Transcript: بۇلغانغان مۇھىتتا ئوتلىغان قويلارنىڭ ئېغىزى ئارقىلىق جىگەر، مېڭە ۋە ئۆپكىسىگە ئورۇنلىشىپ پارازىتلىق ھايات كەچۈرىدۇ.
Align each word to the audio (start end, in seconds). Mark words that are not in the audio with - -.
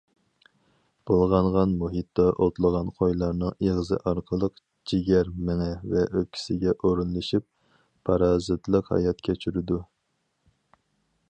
بۇلغانغان 1.09 1.75
مۇھىتتا 1.81 2.25
ئوتلىغان 2.45 2.89
قويلارنىڭ 3.01 3.53
ئېغىزى 3.67 3.99
ئارقىلىق 4.11 4.57
جىگەر، 4.93 5.31
مېڭە 5.51 5.69
ۋە 5.93 6.07
ئۆپكىسىگە 6.09 6.75
ئورۇنلىشىپ 6.79 7.47
پارازىتلىق 8.11 8.93
ھايات 8.97 9.25
كەچۈرىدۇ. 9.31 9.79